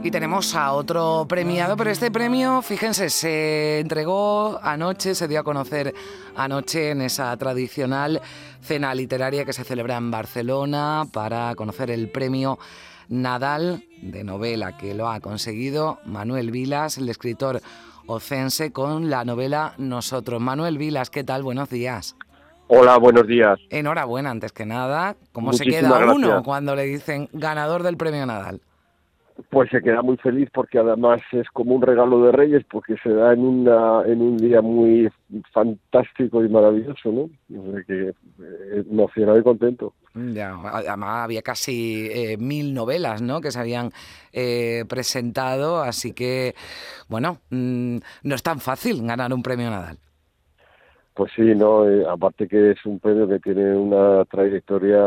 Y 0.00 0.12
tenemos 0.12 0.54
a 0.54 0.72
otro 0.72 1.26
premiado, 1.28 1.76
pero 1.76 1.90
este 1.90 2.10
premio, 2.10 2.62
fíjense, 2.62 3.10
se 3.10 3.80
entregó 3.80 4.60
anoche, 4.62 5.14
se 5.16 5.26
dio 5.26 5.40
a 5.40 5.42
conocer 5.42 5.92
anoche 6.36 6.90
en 6.90 7.02
esa 7.02 7.36
tradicional 7.36 8.20
cena 8.60 8.94
literaria 8.94 9.44
que 9.44 9.52
se 9.52 9.64
celebra 9.64 9.96
en 9.96 10.12
Barcelona 10.12 11.04
para 11.12 11.54
conocer 11.56 11.90
el 11.90 12.08
premio 12.10 12.58
Nadal 13.08 13.84
de 14.00 14.22
novela 14.22 14.76
que 14.76 14.94
lo 14.94 15.08
ha 15.08 15.18
conseguido 15.20 15.98
Manuel 16.04 16.52
Vilas, 16.52 16.98
el 16.98 17.08
escritor 17.08 17.60
ocense, 18.06 18.70
con 18.70 19.10
la 19.10 19.24
novela 19.24 19.74
Nosotros. 19.78 20.40
Manuel 20.40 20.78
Vilas, 20.78 21.10
¿qué 21.10 21.24
tal? 21.24 21.42
Buenos 21.42 21.70
días. 21.70 22.14
Hola, 22.68 22.98
buenos 22.98 23.26
días. 23.26 23.58
Enhorabuena, 23.70 24.30
antes 24.30 24.52
que 24.52 24.64
nada. 24.64 25.16
¿Cómo 25.32 25.52
se 25.52 25.64
queda 25.64 25.98
uno 26.04 26.18
gracias. 26.18 26.44
cuando 26.44 26.76
le 26.76 26.84
dicen 26.84 27.28
ganador 27.32 27.82
del 27.82 27.96
premio 27.96 28.24
Nadal? 28.26 28.60
Pues 29.50 29.70
se 29.70 29.80
queda 29.80 30.02
muy 30.02 30.16
feliz 30.16 30.48
porque 30.52 30.78
además 30.78 31.20
es 31.30 31.48
como 31.50 31.74
un 31.74 31.82
regalo 31.82 32.24
de 32.24 32.32
Reyes 32.32 32.64
porque 32.68 32.96
se 33.02 33.10
da 33.10 33.32
en 33.32 33.40
una 33.40 34.02
en 34.04 34.20
un 34.20 34.36
día 34.36 34.60
muy 34.60 35.08
fantástico 35.52 36.44
y 36.44 36.48
maravilloso, 36.48 37.12
¿no? 37.12 37.30
O 37.56 37.72
sea 37.72 37.82
que 37.84 38.08
eh, 38.08 38.84
emocionado 38.90 39.38
y 39.38 39.42
contento. 39.44 39.94
Ya, 40.14 40.56
además 40.72 41.24
había 41.24 41.42
casi 41.42 42.08
eh, 42.10 42.36
mil 42.36 42.74
novelas, 42.74 43.22
¿no? 43.22 43.40
Que 43.40 43.52
se 43.52 43.60
habían 43.60 43.90
eh, 44.32 44.84
presentado, 44.88 45.82
así 45.82 46.12
que, 46.12 46.54
bueno, 47.08 47.38
mm, 47.50 47.98
no 48.24 48.34
es 48.34 48.42
tan 48.42 48.58
fácil 48.58 49.06
ganar 49.06 49.32
un 49.32 49.42
premio 49.42 49.70
Nadal. 49.70 49.98
Pues 51.18 51.32
sí, 51.34 51.42
no, 51.56 51.88
Eh, 51.88 52.04
aparte 52.08 52.46
que 52.46 52.70
es 52.70 52.86
un 52.86 53.00
premio 53.00 53.26
que 53.26 53.40
tiene 53.40 53.74
una 53.74 54.24
trayectoria, 54.26 55.00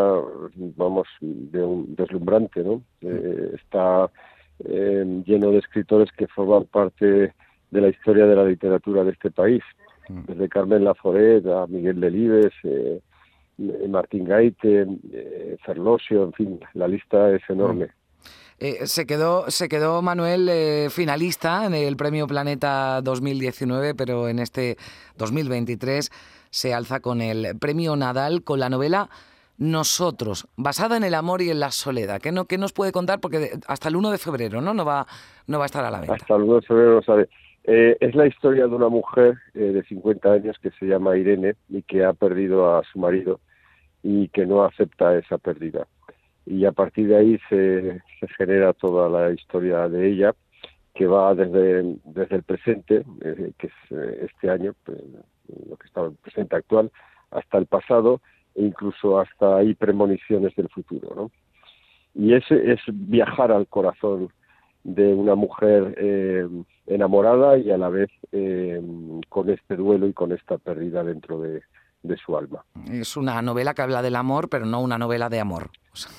vamos, 0.76 1.08
de 1.22 1.64
un 1.64 1.96
deslumbrante, 1.96 2.62
¿no? 2.64 2.82
Eh, 3.02 3.56
está 3.56 4.10
eh, 4.66 5.24
lleno 5.26 5.52
de 5.52 5.60
escritores 5.60 6.12
que 6.12 6.28
forman 6.28 6.66
parte 6.66 7.34
de 7.72 7.82
la 7.82 7.90
historia 7.90 8.26
de 8.26 8.36
la 8.36 8.44
literatura 8.46 9.04
de 9.04 9.12
este 9.12 9.32
país, 9.32 9.64
Mm. 10.12 10.24
desde 10.28 10.50
Carmen 10.50 10.84
Laforet 10.84 11.46
a 11.48 11.68
Miguel 11.68 12.00
Delibes, 12.00 12.54
eh, 12.64 13.00
eh, 13.60 13.88
Martín 13.88 14.26
Gaite, 14.26 14.86
eh, 15.14 15.58
Ferlosio, 15.66 16.24
en 16.24 16.34
fin, 16.34 16.60
la 16.74 16.88
lista 16.88 17.30
es 17.32 17.42
enorme. 17.50 17.90
Eh, 18.60 18.86
se 18.86 19.08
quedó, 19.08 19.50
se 19.50 19.68
quedó 19.70 20.02
Manuel 20.02 20.48
eh, 20.50 20.88
finalista 20.92 21.66
en 21.66 21.74
el 21.74 21.98
Premio 21.98 22.28
Planeta 22.28 23.02
2019, 23.02 23.96
pero 23.96 24.28
en 24.30 24.40
este 24.40 24.78
2023 25.18 26.12
se 26.52 26.74
alza 26.74 27.00
con 27.00 27.22
el 27.22 27.58
Premio 27.58 27.96
Nadal 27.96 28.44
con 28.44 28.60
la 28.60 28.70
novela 28.70 29.10
Nosotros, 29.62 30.48
basada 30.58 30.98
en 30.98 31.04
el 31.04 31.14
amor 31.14 31.44
y 31.44 31.52
en 31.52 31.60
la 31.60 31.70
soledad. 31.70 32.20
¿Qué, 32.20 32.32
no, 32.32 32.46
qué 32.46 32.58
nos 32.58 32.74
puede 32.74 32.92
contar? 32.92 33.20
Porque 33.20 33.52
hasta 33.68 33.90
el 33.90 33.96
1 33.96 34.10
de 34.10 34.18
febrero 34.18 34.60
¿no? 34.60 34.74
No, 34.74 34.84
va, 34.84 35.06
no 35.46 35.60
va 35.60 35.66
a 35.66 35.68
estar 35.68 35.86
a 35.86 35.92
la 35.92 36.00
venta. 36.00 36.16
Hasta 36.16 36.36
el 36.36 36.42
1 36.42 36.56
de 36.56 36.62
febrero 36.64 37.04
sabe. 37.04 37.30
Eh, 37.66 37.96
es 38.00 38.16
la 38.16 38.26
historia 38.26 38.66
de 38.66 38.74
una 38.74 38.90
mujer 38.90 39.36
eh, 39.54 39.60
de 39.60 39.84
50 39.84 40.32
años 40.32 40.58
que 40.64 40.72
se 40.72 40.88
llama 40.88 41.16
Irene 41.16 41.54
y 41.70 41.84
que 41.84 42.04
ha 42.04 42.14
perdido 42.14 42.76
a 42.76 42.82
su 42.92 42.98
marido 42.98 43.40
y 44.02 44.30
que 44.30 44.48
no 44.48 44.64
acepta 44.64 45.16
esa 45.16 45.38
pérdida. 45.38 45.86
Y 46.48 46.66
a 46.66 46.72
partir 46.72 47.10
de 47.10 47.18
ahí 47.18 47.40
se, 47.48 48.02
se 48.20 48.28
genera 48.40 48.74
toda 48.74 49.10
la 49.10 49.32
historia 49.32 49.88
de 49.88 50.10
ella, 50.10 50.34
que 50.96 51.06
va 51.06 51.36
desde, 51.36 51.98
desde 52.06 52.36
el 52.36 52.42
presente, 52.42 53.06
eh, 53.24 53.52
que 53.60 53.68
es 53.68 53.74
eh, 53.92 54.26
este 54.26 54.50
año, 54.50 54.74
pues, 54.84 54.98
lo 55.70 55.76
que 55.78 55.86
está 55.86 56.02
el 56.02 56.14
presente 56.14 56.56
actual, 56.56 56.92
hasta 57.30 57.60
el 57.60 57.68
pasado 57.68 58.22
e 58.56 58.64
incluso 58.64 59.20
hasta 59.20 59.58
hay 59.58 59.74
premoniciones 59.76 60.56
del 60.56 60.70
futuro. 60.70 61.14
¿no? 61.16 61.32
Y 62.14 62.34
ese 62.34 62.72
es 62.72 62.80
viajar 62.88 63.52
al 63.52 63.68
corazón 63.68 64.30
de 64.84 65.14
una 65.14 65.36
mujer 65.36 65.96
eh, 65.98 66.48
enamorada 66.88 67.58
y 67.58 67.72
a 67.72 67.78
la 67.78 67.90
vez 67.90 68.10
eh, 68.32 68.82
con 69.30 69.50
este 69.50 69.76
duelo 69.76 70.08
y 70.08 70.14
con 70.14 70.32
esta 70.32 70.58
pérdida 70.58 71.04
dentro 71.04 71.40
de, 71.40 71.62
de 72.04 72.18
su 72.18 72.38
alma. 72.38 72.64
Es 72.90 73.16
una 73.16 73.42
novela 73.42 73.74
que 73.74 73.82
habla 73.82 74.02
del 74.02 74.16
amor, 74.16 74.50
pero 74.50 74.66
no 74.66 74.82
una 74.82 74.98
novela 74.98 75.30
de 75.30 75.40
amor. 75.40 75.70
O 75.94 75.96
sea, 75.96 76.12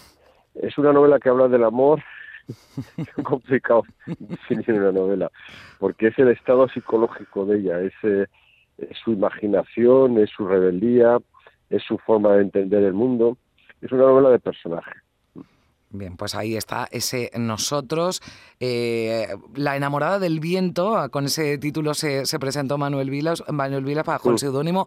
Es 0.54 0.78
una 0.78 0.93
novela 0.93 1.19
que 1.19 1.28
habla 1.28 1.49
del 1.49 1.64
amor, 1.64 2.03
es 2.97 3.25
complicado 3.25 3.84
definir 4.06 4.72
una 4.72 4.93
novela, 4.93 5.31
porque 5.78 6.09
es 6.09 6.19
el 6.19 6.28
estado 6.28 6.69
psicológico 6.69 7.44
de 7.47 7.59
ella, 7.59 7.81
es, 7.81 7.93
eh, 8.03 8.26
es 8.78 8.97
su 9.04 9.12
imaginación, 9.12 10.19
es 10.19 10.31
su 10.31 10.47
rebeldía, 10.47 11.19
es 11.72 11.82
su 11.82 11.98
forma 11.98 12.34
de 12.36 12.42
entender 12.42 12.82
el 12.84 12.92
mundo, 12.92 13.36
es 13.80 13.90
una 13.90 14.02
novela 14.02 14.30
de 14.30 14.38
personaje. 14.38 14.92
Bien, 15.94 16.16
pues 16.16 16.34
ahí 16.34 16.56
está 16.56 16.88
ese 16.90 17.30
Nosotros. 17.36 18.22
Eh, 18.60 19.26
la 19.54 19.76
enamorada 19.76 20.18
del 20.18 20.40
viento, 20.40 20.96
ah, 20.96 21.10
con 21.10 21.26
ese 21.26 21.58
título 21.58 21.92
se, 21.92 22.24
se 22.24 22.38
presentó 22.38 22.78
Manuel 22.78 23.10
Vilas, 23.10 23.44
Manuel 23.52 23.84
Vilas 23.84 24.06
bajo 24.06 24.30
el 24.30 24.38
seudónimo 24.38 24.86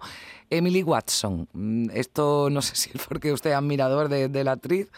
Emily 0.49 0.81
Watson. 0.81 1.47
Mm, 1.53 1.89
Esto 1.93 2.49
no 2.49 2.61
sé 2.63 2.75
si 2.75 2.89
es 2.97 3.05
porque 3.07 3.31
usted 3.31 3.51
es 3.51 3.55
admirador 3.55 4.09
de, 4.09 4.29
de 4.29 4.43
la 4.43 4.53
actriz. 4.53 4.91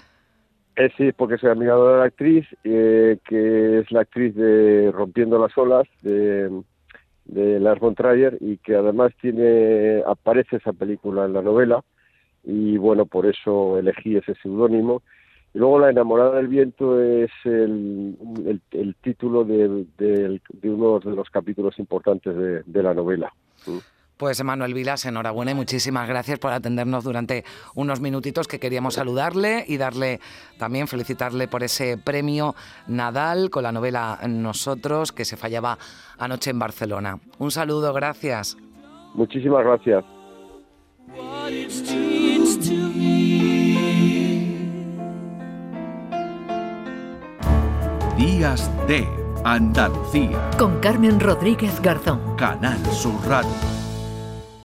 Eh, 0.77 0.89
sí, 0.95 1.11
porque 1.11 1.37
soy 1.39 1.49
admirador 1.49 1.93
de 1.93 1.99
la 1.99 2.05
actriz, 2.05 2.45
eh, 2.63 3.17
que 3.27 3.79
es 3.79 3.91
la 3.91 4.01
actriz 4.01 4.33
de 4.35 4.91
Rompiendo 4.93 5.39
las 5.39 5.57
olas, 5.57 5.87
de, 6.03 6.51
de 7.27 7.59
Lars 7.59 7.79
von 7.79 7.95
Trier, 7.95 8.37
y 8.41 8.57
que 8.57 8.75
además 8.75 9.11
tiene 9.21 10.01
aparece 10.05 10.57
esa 10.57 10.73
película 10.73 11.25
en 11.25 11.33
la 11.33 11.41
novela, 11.41 11.83
y 12.43 12.77
bueno, 12.77 13.05
por 13.05 13.25
eso 13.25 13.77
elegí 13.77 14.15
ese 14.15 14.33
seudónimo. 14.35 15.01
Y 15.53 15.59
luego 15.59 15.79
La 15.79 15.89
enamorada 15.89 16.37
del 16.37 16.47
viento 16.47 17.01
es 17.01 17.31
el, 17.45 18.15
el, 18.71 18.95
título 18.95 19.43
de, 19.43 19.85
de- 19.97 20.41
uno 20.63 20.99
de 20.99 21.15
los 21.15 21.29
capítulos 21.29 21.79
importantes 21.79 22.35
de, 22.35 22.63
de 22.65 22.83
la 22.83 22.93
novela. 22.93 23.33
Pues 24.17 24.43
Manuel 24.43 24.73
Vilas, 24.73 25.05
enhorabuena 25.05 25.51
y 25.51 25.53
muchísimas 25.53 26.07
gracias 26.07 26.39
por 26.39 26.51
atendernos 26.51 27.03
durante 27.03 27.45
unos 27.75 28.01
minutitos 28.01 28.47
que 28.47 28.59
queríamos 28.59 28.95
saludarle 28.95 29.63
y 29.67 29.77
darle 29.77 30.19
también 30.57 30.87
felicitarle 30.87 31.47
por 31.47 31.61
ese 31.63 31.97
premio 31.97 32.55
Nadal 32.87 33.51
con 33.51 33.61
la 33.61 33.71
novela 33.71 34.19
Nosotros 34.27 35.11
que 35.11 35.23
se 35.23 35.37
fallaba 35.37 35.77
anoche 36.17 36.49
en 36.49 36.57
Barcelona. 36.57 37.19
Un 37.37 37.51
saludo, 37.51 37.93
gracias. 37.93 38.57
Muchísimas 39.13 39.63
gracias. 39.63 40.03
Días 48.17 48.87
de 48.87 49.07
Andalucía. 49.43 50.49
Con 50.57 50.79
Carmen 50.79 51.19
Rodríguez 51.19 51.79
Garzón. 51.81 52.35
Canal 52.35 52.83
Sur 52.87 53.15
Radio. 53.27 53.76